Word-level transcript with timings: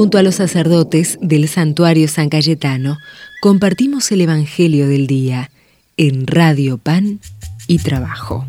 Junto 0.00 0.16
a 0.16 0.22
los 0.22 0.36
sacerdotes 0.36 1.18
del 1.20 1.46
santuario 1.46 2.08
San 2.08 2.30
Cayetano, 2.30 2.96
compartimos 3.42 4.10
el 4.12 4.22
Evangelio 4.22 4.88
del 4.88 5.06
Día 5.06 5.50
en 5.98 6.26
Radio 6.26 6.78
Pan 6.78 7.20
y 7.66 7.80
Trabajo. 7.80 8.46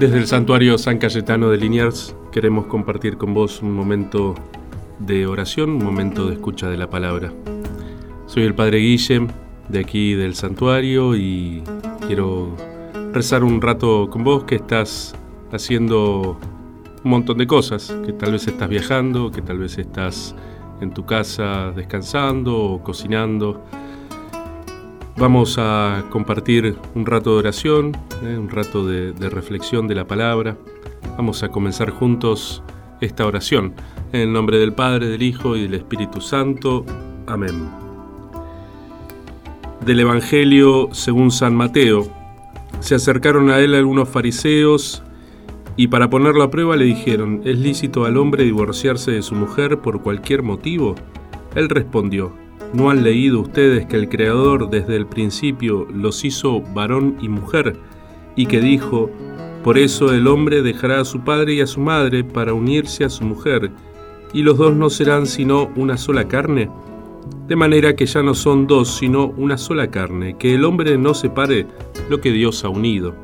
Desde 0.00 0.16
el 0.16 0.26
santuario 0.26 0.78
San 0.78 0.96
Cayetano 0.96 1.50
de 1.50 1.58
Liniers 1.58 2.16
queremos 2.32 2.64
compartir 2.64 3.18
con 3.18 3.34
vos 3.34 3.60
un 3.60 3.74
momento 3.74 4.34
de 5.00 5.26
oración, 5.26 5.68
un 5.68 5.84
momento 5.84 6.28
de 6.28 6.36
escucha 6.36 6.70
de 6.70 6.78
la 6.78 6.88
palabra. 6.88 7.30
Soy 8.26 8.44
el 8.44 8.54
Padre 8.54 8.78
Guille 8.78 9.26
de 9.68 9.80
aquí 9.80 10.14
del 10.14 10.34
santuario 10.34 11.14
y 11.14 11.62
quiero 12.06 12.56
rezar 13.12 13.44
un 13.44 13.60
rato 13.60 14.08
con 14.08 14.24
vos 14.24 14.44
que 14.44 14.54
estás 14.54 15.14
haciendo 15.52 16.38
un 17.04 17.10
montón 17.10 17.36
de 17.38 17.46
cosas, 17.46 17.94
que 18.04 18.12
tal 18.14 18.32
vez 18.32 18.46
estás 18.46 18.68
viajando, 18.68 19.30
que 19.30 19.42
tal 19.42 19.58
vez 19.58 19.76
estás 19.76 20.34
en 20.80 20.92
tu 20.92 21.04
casa 21.04 21.70
descansando 21.76 22.56
o 22.56 22.82
cocinando. 22.82 23.62
Vamos 25.16 25.56
a 25.58 26.04
compartir 26.10 26.76
un 26.94 27.06
rato 27.06 27.34
de 27.34 27.38
oración, 27.38 27.92
eh, 28.22 28.36
un 28.38 28.48
rato 28.48 28.86
de, 28.86 29.12
de 29.12 29.28
reflexión 29.28 29.86
de 29.86 29.94
la 29.94 30.06
palabra. 30.06 30.56
Vamos 31.16 31.42
a 31.42 31.50
comenzar 31.50 31.90
juntos 31.90 32.62
esta 33.00 33.26
oración. 33.26 33.74
En 34.12 34.22
el 34.22 34.32
nombre 34.32 34.58
del 34.58 34.72
Padre, 34.72 35.08
del 35.08 35.22
Hijo 35.22 35.56
y 35.56 35.62
del 35.62 35.74
Espíritu 35.74 36.20
Santo. 36.20 36.86
Amén. 37.26 37.68
Del 39.84 40.00
Evangelio 40.00 40.88
según 40.92 41.30
San 41.30 41.54
Mateo. 41.54 42.08
Se 42.80 42.94
acercaron 42.94 43.50
a 43.50 43.60
él 43.60 43.74
algunos 43.74 44.08
fariseos 44.08 45.03
y 45.76 45.88
para 45.88 46.08
ponerlo 46.08 46.44
a 46.44 46.50
prueba 46.50 46.76
le 46.76 46.84
dijeron, 46.84 47.40
¿es 47.44 47.58
lícito 47.58 48.04
al 48.04 48.16
hombre 48.16 48.44
divorciarse 48.44 49.10
de 49.10 49.22
su 49.22 49.34
mujer 49.34 49.78
por 49.78 50.02
cualquier 50.02 50.42
motivo? 50.42 50.94
Él 51.56 51.68
respondió, 51.68 52.32
¿no 52.72 52.90
han 52.90 53.02
leído 53.02 53.40
ustedes 53.40 53.86
que 53.86 53.96
el 53.96 54.08
Creador 54.08 54.70
desde 54.70 54.96
el 54.96 55.06
principio 55.06 55.86
los 55.92 56.24
hizo 56.24 56.60
varón 56.60 57.16
y 57.20 57.28
mujer 57.28 57.76
y 58.36 58.46
que 58.46 58.60
dijo, 58.60 59.10
por 59.64 59.78
eso 59.78 60.12
el 60.12 60.26
hombre 60.28 60.62
dejará 60.62 61.00
a 61.00 61.04
su 61.04 61.20
padre 61.20 61.54
y 61.54 61.60
a 61.60 61.66
su 61.66 61.80
madre 61.80 62.22
para 62.22 62.54
unirse 62.54 63.04
a 63.04 63.08
su 63.08 63.24
mujer, 63.24 63.70
y 64.32 64.42
los 64.42 64.58
dos 64.58 64.74
no 64.74 64.90
serán 64.90 65.26
sino 65.26 65.70
una 65.76 65.96
sola 65.96 66.28
carne? 66.28 66.68
De 67.48 67.56
manera 67.56 67.96
que 67.96 68.06
ya 68.06 68.22
no 68.22 68.34
son 68.34 68.66
dos, 68.66 68.96
sino 68.96 69.26
una 69.36 69.56
sola 69.56 69.90
carne, 69.90 70.36
que 70.36 70.54
el 70.54 70.64
hombre 70.64 70.98
no 70.98 71.14
separe 71.14 71.66
lo 72.10 72.20
que 72.20 72.32
Dios 72.32 72.64
ha 72.64 72.68
unido. 72.68 73.14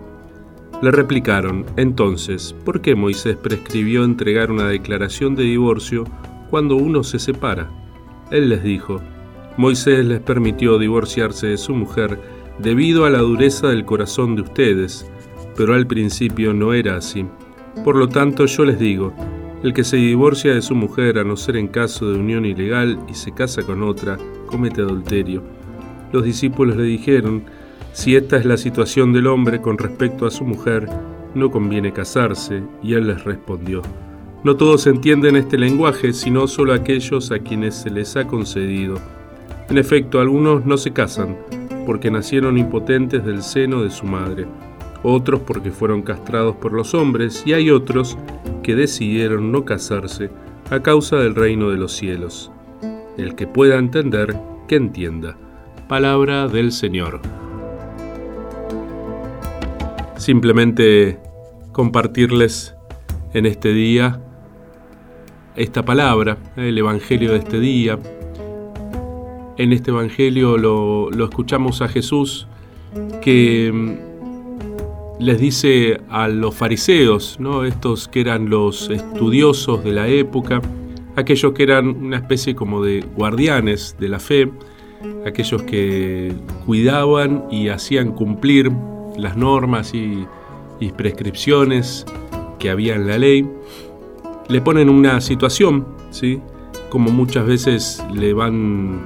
Le 0.83 0.91
replicaron, 0.91 1.67
entonces, 1.77 2.55
¿por 2.65 2.81
qué 2.81 2.95
Moisés 2.95 3.37
prescribió 3.37 4.03
entregar 4.03 4.51
una 4.51 4.67
declaración 4.67 5.35
de 5.35 5.43
divorcio 5.43 6.05
cuando 6.49 6.77
uno 6.77 7.05
se 7.05 7.19
separa? 7.19 7.71
Él 8.31 8.49
les 8.49 8.63
dijo, 8.63 9.03
Moisés 9.59 10.07
les 10.07 10.21
permitió 10.21 10.79
divorciarse 10.79 11.49
de 11.49 11.59
su 11.59 11.75
mujer 11.75 12.19
debido 12.59 13.05
a 13.05 13.11
la 13.11 13.19
dureza 13.19 13.69
del 13.69 13.85
corazón 13.85 14.37
de 14.37 14.43
ustedes, 14.43 15.07
pero 15.55 15.75
al 15.75 15.87
principio 15.87 16.55
no 16.55 16.73
era 16.73 16.97
así. 16.97 17.27
Por 17.85 17.97
lo 17.97 18.09
tanto 18.09 18.47
yo 18.47 18.65
les 18.65 18.79
digo, 18.79 19.13
el 19.63 19.75
que 19.75 19.85
se 19.85 19.99
divorcia 19.99 20.55
de 20.55 20.63
su 20.63 20.75
mujer 20.75 21.19
a 21.19 21.25
no 21.25 21.37
ser 21.37 21.59
en 21.59 21.69
caso 21.69 22.11
de 22.11 22.19
unión 22.19 22.47
ilegal 22.47 22.99
y 23.07 23.13
se 23.13 23.33
casa 23.33 23.63
con 23.63 23.83
otra, 23.83 24.17
comete 24.47 24.81
adulterio. 24.81 25.43
Los 26.11 26.25
discípulos 26.25 26.77
le 26.77 26.85
dijeron, 26.85 27.45
si 27.93 28.17
esta 28.17 28.37
es 28.37 28.45
la 28.45 28.57
situación 28.57 29.13
del 29.13 29.27
hombre 29.27 29.61
con 29.61 29.79
respecto 29.79 30.27
a 30.27 30.31
su 30.31 30.45
mujer, 30.45 30.89
no 31.35 31.51
conviene 31.51 31.93
casarse, 31.93 32.63
y 32.83 32.95
él 32.95 33.09
les 33.09 33.25
respondió, 33.25 33.83
no 34.43 34.57
todos 34.57 34.87
entienden 34.87 35.37
este 35.37 35.59
lenguaje, 35.59 36.13
sino 36.13 36.47
solo 36.47 36.73
aquellos 36.73 37.31
a 37.31 37.39
quienes 37.41 37.75
se 37.75 37.91
les 37.91 38.17
ha 38.17 38.27
concedido. 38.27 38.97
En 39.69 39.79
efecto, 39.79 40.21
algunos 40.21 40.65
no 40.65 40.77
se 40.77 40.93
casan, 40.93 41.37
porque 41.85 42.11
nacieron 42.11 42.57
impotentes 42.57 43.25
del 43.25 43.43
seno 43.43 43.83
de 43.83 43.91
su 43.91 44.07
madre 44.07 44.47
otros 45.03 45.41
porque 45.41 45.71
fueron 45.71 46.03
castrados 46.03 46.57
por 46.57 46.73
los 46.73 46.95
hombres, 46.95 47.43
y 47.47 47.53
hay 47.55 47.71
otros 47.71 48.19
que 48.63 48.75
decidieron 48.75 49.51
no 49.51 49.65
casarse 49.65 50.31
a 50.71 50.81
causa 50.81 51.17
del 51.17 51.35
reino 51.35 51.71
de 51.71 51.79
los 51.79 51.93
cielos. 51.93 52.53
El 53.17 53.35
que 53.35 53.47
pueda 53.47 53.79
entender, 53.79 54.37
que 54.69 54.77
entienda. 54.77 55.37
Palabra 55.89 56.49
del 56.49 56.73
Señor. 56.73 57.21
Simplemente 60.21 61.19
compartirles 61.73 62.75
en 63.33 63.47
este 63.47 63.73
día 63.73 64.21
esta 65.57 65.83
palabra, 65.83 66.37
el 66.59 66.77
Evangelio 66.77 67.33
de 67.33 67.39
este 67.39 67.59
día. 67.59 67.99
En 69.57 69.73
este 69.73 69.93
Evangelio 69.93 70.59
lo, 70.59 71.09
escuchamos 71.25 71.81
a 71.81 71.89
Jesús 71.89 72.47
que 73.23 73.73
les 75.19 75.41
dice 75.41 76.03
a 76.11 76.29
los 76.29 76.55
fariseos, 76.55 77.41
¿no? 77.41 77.65
estos 77.65 78.07
que 78.07 78.21
eran 78.21 78.51
los 78.51 78.91
estudiosos 78.91 79.83
de 79.83 79.93
la 79.93 80.07
época, 80.07 80.61
aquellos 81.17 81.55
que 81.55 81.63
eran 81.63 81.89
una 81.89 82.19
especie 82.19 82.55
como 82.55 82.85
de 82.85 83.07
guardianes 83.17 83.97
de 83.99 84.09
la 84.11 84.21
fe, 84.21 84.53
aquellos 85.25 85.63
que 85.63 86.35
cuidaban 86.67 87.47
y 87.51 87.69
hacían 87.69 88.13
cumplir 88.13 88.71
las 89.21 89.37
normas 89.37 89.95
y, 89.95 90.27
prescripciones 90.97 92.07
que 92.59 92.71
había 92.71 92.95
en 92.95 93.07
la 93.07 93.19
ley, 93.19 93.47
le 94.49 94.61
ponen 94.63 94.89
una 94.89 95.21
situación, 95.21 95.87
¿sí? 96.11 96.41
como 96.89 97.11
muchas 97.11 97.47
veces 97.47 98.03
le 98.15 98.33
van, 98.33 99.01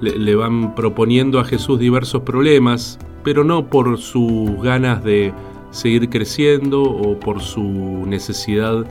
le 0.00 0.34
van 0.34 0.74
proponiendo 0.74 1.40
a 1.40 1.44
Jesús 1.44 1.78
diversos 1.78 2.22
problemas, 2.22 2.98
pero 3.22 3.42
no 3.42 3.68
por 3.70 3.96
sus 3.96 4.62
ganas 4.62 5.02
de 5.02 5.32
seguir 5.70 6.08
creciendo 6.10 6.82
o 6.82 7.18
por 7.18 7.40
su 7.40 8.04
necesidad 8.06 8.84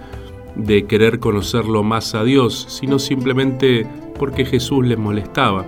de 0.56 0.86
querer 0.86 1.20
conocerlo 1.20 1.84
más 1.84 2.14
a 2.16 2.24
Dios, 2.24 2.66
sino 2.68 3.00
simplemente 3.00 3.88
porque 4.20 4.46
Jesús 4.46 4.86
les 4.86 4.98
molestaba. 4.98 5.66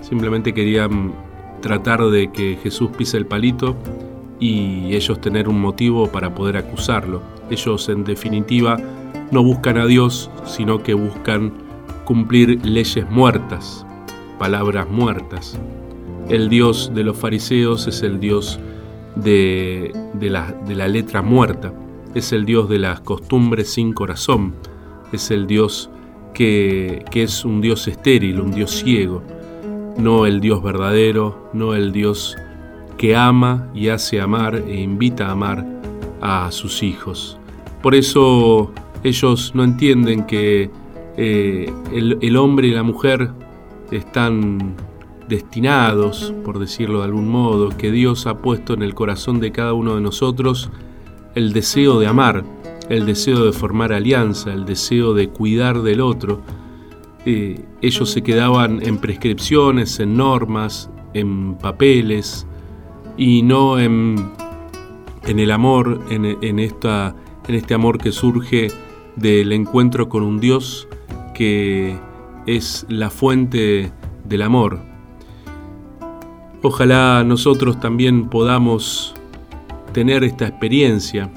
Simplemente 0.00 0.52
querían 0.52 1.12
tratar 1.60 2.04
de 2.06 2.30
que 2.32 2.58
Jesús 2.62 2.90
pise 2.96 3.16
el 3.16 3.26
palito 3.26 3.76
y 4.40 4.96
ellos 4.96 5.20
tener 5.20 5.48
un 5.48 5.60
motivo 5.60 6.10
para 6.10 6.34
poder 6.34 6.56
acusarlo. 6.56 7.22
Ellos 7.50 7.88
en 7.90 8.04
definitiva 8.04 8.78
no 9.30 9.44
buscan 9.44 9.78
a 9.78 9.86
Dios, 9.86 10.30
sino 10.44 10.82
que 10.82 10.94
buscan 10.94 11.52
cumplir 12.04 12.64
leyes 12.64 13.08
muertas, 13.10 13.86
palabras 14.38 14.88
muertas. 14.88 15.58
El 16.28 16.48
Dios 16.48 16.90
de 16.94 17.04
los 17.04 17.16
fariseos 17.16 17.86
es 17.86 18.02
el 18.02 18.18
Dios 18.18 18.58
de, 19.14 19.92
la, 20.20 20.52
de 20.66 20.74
la 20.74 20.88
letra 20.88 21.22
muerta, 21.22 21.72
es 22.14 22.32
el 22.32 22.46
Dios 22.46 22.68
de 22.68 22.78
las 22.78 23.00
costumbres 23.00 23.70
sin 23.70 23.92
corazón, 23.92 24.54
es 25.12 25.30
el 25.30 25.46
Dios 25.46 25.90
que, 26.34 27.04
que, 27.10 27.24
es 27.24 27.44
un 27.44 27.60
Dios 27.60 27.86
estéril, 27.88 28.40
un 28.40 28.52
Dios 28.52 28.70
ciego, 28.70 29.22
no 29.98 30.26
el 30.26 30.40
Dios 30.40 30.62
verdadero, 30.62 31.50
no 31.52 31.74
el 31.74 31.92
Dios 31.92 32.36
que 33.00 33.16
ama 33.16 33.66
y 33.74 33.88
hace 33.88 34.20
amar 34.20 34.56
e 34.56 34.78
invita 34.78 35.28
a 35.28 35.30
amar 35.30 35.64
a 36.20 36.52
sus 36.52 36.82
hijos. 36.82 37.38
Por 37.80 37.94
eso 37.94 38.72
ellos 39.02 39.52
no 39.54 39.64
entienden 39.64 40.26
que 40.26 40.70
eh, 41.16 41.72
el, 41.94 42.36
hombre 42.36 42.68
y 42.68 42.72
la 42.72 42.82
mujer 42.82 43.30
están 43.90 44.76
destinados, 45.30 46.34
por 46.44 46.58
decirlo 46.58 46.98
de 46.98 47.06
algún 47.06 47.26
modo, 47.26 47.70
que 47.70 47.90
Dios 47.90 48.26
ha 48.26 48.36
puesto 48.36 48.74
en 48.74 48.82
el 48.82 48.94
corazón 48.94 49.40
de 49.40 49.50
cada 49.50 49.72
uno 49.72 49.94
de 49.94 50.02
nosotros 50.02 50.68
el 51.34 51.54
deseo 51.54 52.00
de 52.00 52.06
amar, 52.06 52.44
el 52.90 53.06
deseo 53.06 53.46
de 53.46 53.52
formar 53.52 53.94
alianza, 53.94 54.52
el 54.52 54.66
deseo 54.66 55.14
de 55.14 55.30
cuidar 55.30 55.80
del 55.80 56.02
otro. 56.02 56.42
Eh, 57.24 57.64
ellos 57.80 58.10
se 58.10 58.20
quedaban 58.20 58.86
en 58.86 58.98
prescripciones, 58.98 59.98
en 60.00 60.18
normas, 60.18 60.90
en 61.14 61.54
papeles 61.54 62.46
y 63.20 63.42
no 63.42 63.78
en, 63.78 64.16
en 65.26 65.38
el 65.38 65.52
amor, 65.52 66.00
en, 66.10 66.58
esta, 66.58 67.14
en 67.46 67.54
este 67.54 67.74
amor 67.74 67.98
que 67.98 68.10
surge 68.10 68.68
del 69.14 69.52
encuentro 69.52 70.08
con 70.08 70.24
un 70.24 70.40
Dios 70.40 70.88
que 71.34 71.96
es 72.46 72.86
la 72.88 73.10
fuente 73.10 73.92
del 74.24 74.42
amor, 74.42 74.80
Ojalá 76.62 77.24
nosotros 77.24 77.80
también 77.80 78.28
podamos 78.28 79.14
tener 79.94 80.24
esta 80.24 80.46
experiencia 80.46 81.30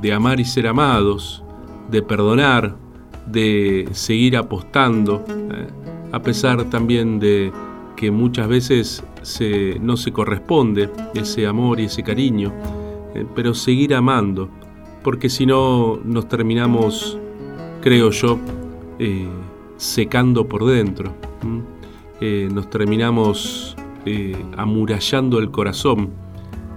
de 0.00 0.12
amar 0.12 0.40
y 0.40 0.44
ser 0.44 0.66
amados, 0.66 1.44
de 1.92 2.02
perdonar, 2.02 2.76
de 3.24 3.88
seguir 3.92 4.36
apostando, 4.36 5.24
eh, 5.28 5.68
a 6.10 6.20
pesar 6.20 6.64
también 6.70 7.20
de 7.20 7.52
que 7.94 8.10
muchas 8.10 8.48
veces 8.48 9.04
no 9.80 9.96
se 9.96 10.12
corresponde 10.12 10.90
ese 11.14 11.46
amor 11.46 11.80
y 11.80 11.84
ese 11.84 12.02
cariño, 12.02 12.52
eh, 13.14 13.24
pero 13.34 13.54
seguir 13.54 13.94
amando, 13.94 14.50
porque 15.02 15.28
si 15.28 15.46
no 15.46 15.98
nos 16.04 16.28
terminamos 16.28 17.18
creo 17.80 18.10
yo, 18.10 18.38
eh, 18.98 19.28
secando 19.76 20.48
por 20.48 20.64
dentro. 20.64 21.14
Eh, 22.20 22.48
nos 22.52 22.70
terminamos 22.70 23.76
amurallando 24.56 25.38
el 25.38 25.50
corazón. 25.50 26.10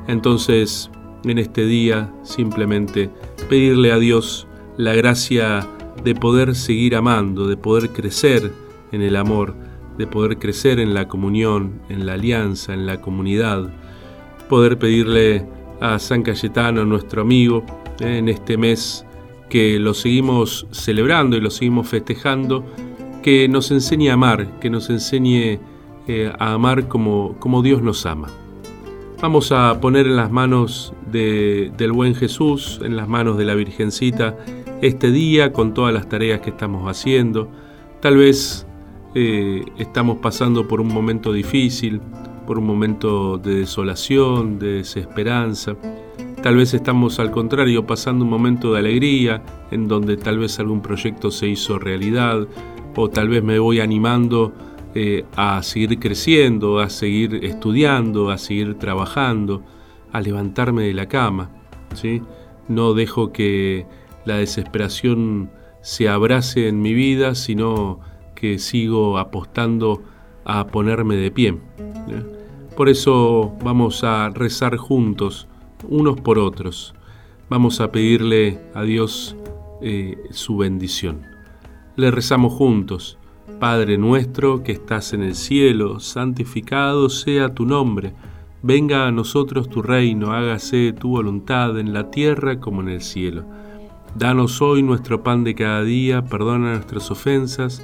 Entonces, 0.07 0.89
en 1.23 1.37
este 1.37 1.65
día, 1.65 2.11
simplemente 2.23 3.09
pedirle 3.49 3.91
a 3.91 3.99
Dios 3.99 4.47
la 4.77 4.93
gracia 4.93 5.67
de 6.03 6.15
poder 6.15 6.55
seguir 6.55 6.95
amando, 6.95 7.47
de 7.47 7.57
poder 7.57 7.89
crecer 7.89 8.53
en 8.91 9.01
el 9.01 9.15
amor, 9.15 9.55
de 9.97 10.07
poder 10.07 10.37
crecer 10.37 10.79
en 10.79 10.93
la 10.93 11.07
comunión, 11.07 11.81
en 11.89 12.05
la 12.05 12.13
alianza, 12.13 12.73
en 12.73 12.85
la 12.85 13.01
comunidad, 13.01 13.69
poder 14.49 14.77
pedirle 14.77 15.45
a 15.81 15.99
San 15.99 16.23
Cayetano, 16.23 16.85
nuestro 16.85 17.21
amigo, 17.21 17.63
en 17.99 18.29
este 18.29 18.57
mes 18.57 19.05
que 19.49 19.79
lo 19.79 19.93
seguimos 19.93 20.67
celebrando 20.71 21.37
y 21.37 21.41
lo 21.41 21.49
seguimos 21.49 21.87
festejando, 21.87 22.63
que 23.23 23.47
nos 23.47 23.71
enseñe 23.71 24.09
a 24.09 24.13
amar, 24.13 24.59
que 24.59 24.69
nos 24.69 24.89
enseñe 24.89 25.59
eh, 26.07 26.31
a 26.37 26.53
amar 26.53 26.87
como, 26.87 27.35
como 27.39 27.61
Dios 27.61 27.81
nos 27.81 28.05
ama. 28.05 28.27
Vamos 29.21 29.51
a 29.51 29.81
poner 29.81 30.05
en 30.05 30.15
las 30.15 30.31
manos 30.31 30.93
del 31.11 31.91
buen 31.91 32.13
Jesús, 32.13 32.79
en 32.83 32.95
las 32.95 33.07
manos 33.07 33.37
de 33.37 33.45
la 33.45 33.55
Virgencita, 33.55 34.37
este 34.81 35.11
día 35.11 35.51
con 35.53 35.73
todas 35.73 35.91
las 35.91 36.07
tareas 36.07 36.41
que 36.41 36.51
estamos 36.51 36.87
haciendo. 36.87 37.49
Tal 37.99 38.17
vez 38.17 38.66
eh, 39.19 39.65
estamos 39.79 40.19
pasando 40.19 40.67
por 40.67 40.79
un 40.79 40.89
momento 40.89 41.33
difícil, 41.33 41.99
por 42.45 42.59
un 42.59 42.67
momento 42.67 43.39
de 43.39 43.61
desolación, 43.61 44.59
de 44.59 44.73
desesperanza. 44.73 45.75
Tal 46.43 46.55
vez 46.55 46.75
estamos 46.75 47.17
al 47.17 47.31
contrario 47.31 47.87
pasando 47.87 48.25
un 48.25 48.29
momento 48.29 48.73
de 48.73 48.79
alegría 48.79 49.41
en 49.71 49.87
donde 49.87 50.17
tal 50.17 50.37
vez 50.37 50.59
algún 50.59 50.83
proyecto 50.83 51.31
se 51.31 51.47
hizo 51.47 51.79
realidad 51.79 52.47
o 52.95 53.09
tal 53.09 53.29
vez 53.29 53.43
me 53.43 53.57
voy 53.57 53.79
animando 53.79 54.53
eh, 54.93 55.25
a 55.35 55.63
seguir 55.63 55.97
creciendo, 55.97 56.79
a 56.79 56.87
seguir 56.87 57.43
estudiando, 57.43 58.29
a 58.29 58.37
seguir 58.37 58.75
trabajando, 58.75 59.63
a 60.11 60.21
levantarme 60.21 60.83
de 60.83 60.93
la 60.93 61.07
cama. 61.07 61.49
No 62.67 62.93
dejo 62.93 63.31
que 63.31 63.87
la 64.25 64.37
desesperación 64.37 65.49
se 65.81 66.07
abrace 66.07 66.67
en 66.67 66.83
mi 66.83 66.93
vida, 66.93 67.33
sino 67.33 67.99
que 68.39 68.59
sigo 68.59 69.17
apostando 69.17 70.03
a 70.45 70.67
ponerme 70.67 71.15
de 71.15 71.31
pie. 71.31 71.57
Por 72.75 72.87
eso 72.87 73.53
vamos 73.63 74.03
a 74.03 74.29
rezar 74.29 74.77
juntos, 74.77 75.47
unos 75.89 76.21
por 76.21 76.37
otros. 76.37 76.93
Vamos 77.49 77.81
a 77.81 77.91
pedirle 77.91 78.61
a 78.75 78.83
Dios 78.83 79.35
eh, 79.81 80.17
su 80.29 80.57
bendición. 80.57 81.23
Le 81.95 82.11
rezamos 82.11 82.53
juntos. 82.53 83.17
Padre 83.59 83.97
nuestro 83.97 84.61
que 84.61 84.73
estás 84.73 85.13
en 85.13 85.23
el 85.23 85.33
cielo, 85.33 85.99
santificado 85.99 87.09
sea 87.09 87.55
tu 87.55 87.65
nombre. 87.65 88.13
Venga 88.61 89.07
a 89.07 89.11
nosotros 89.11 89.67
tu 89.67 89.81
reino, 89.81 90.31
hágase 90.31 90.93
tu 90.93 91.09
voluntad 91.09 91.79
en 91.79 91.91
la 91.91 92.11
tierra 92.11 92.59
como 92.59 92.81
en 92.81 92.89
el 92.89 93.01
cielo. 93.01 93.45
Danos 94.15 94.61
hoy 94.61 94.83
nuestro 94.83 95.23
pan 95.23 95.43
de 95.43 95.55
cada 95.55 95.83
día, 95.83 96.23
perdona 96.23 96.73
nuestras 96.73 97.09
ofensas, 97.09 97.83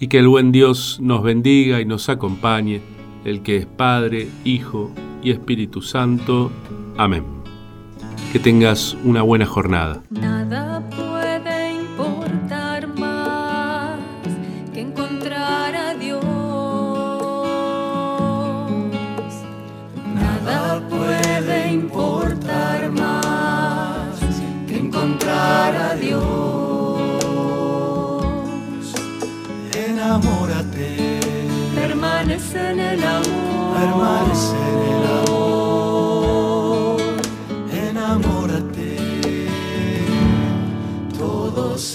Y 0.00 0.08
que 0.08 0.18
el 0.18 0.28
buen 0.28 0.52
Dios 0.52 0.98
nos 1.02 1.22
bendiga 1.22 1.80
y 1.80 1.84
nos 1.84 2.08
acompañe 2.08 2.80
el 3.24 3.42
que 3.42 3.56
es 3.56 3.66
Padre, 3.66 4.28
Hijo 4.44 4.90
y 5.22 5.30
Espíritu 5.30 5.82
Santo. 5.82 6.52
Amén. 6.96 7.24
Que 8.32 8.38
tengas 8.38 8.96
una 9.04 9.22
buena 9.22 9.46
jornada. 9.46 10.02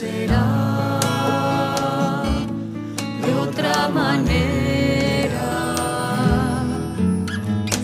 Será 0.04 1.00
de 3.24 3.32
otra 3.46 3.88
manera. 3.88 5.50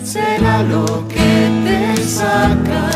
Será 0.04 0.62
lo 0.62 1.08
que 1.08 1.30
te 1.64 2.02
saca 2.02 2.89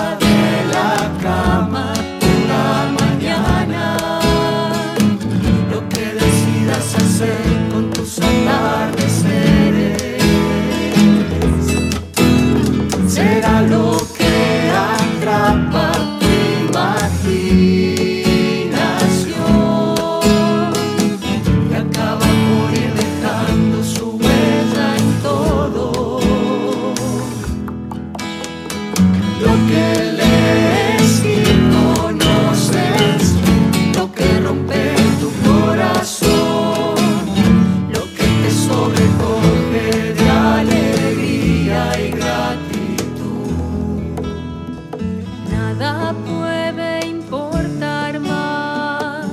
Nada 45.79 46.15
puede 46.15 47.07
importar 47.07 48.21
más 48.21 49.27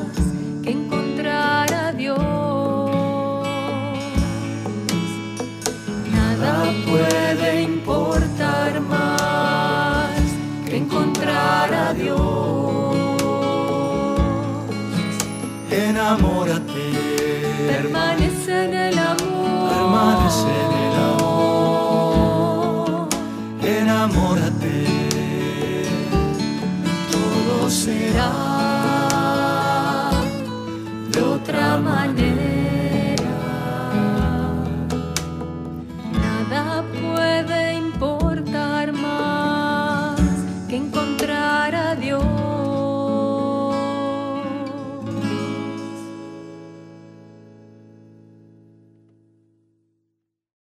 que 0.64 0.72
encontrar 0.72 1.72
a 1.72 1.92
Dios. 1.92 2.18
Nada 6.12 6.74
puede 6.88 7.62
importar 7.62 8.82
más 8.82 10.10
que 10.66 10.78
encontrar 10.78 11.74
a 11.74 11.94
Dios. 11.94 12.96
Enamórate. 15.70 16.92
Permanece 17.68 18.21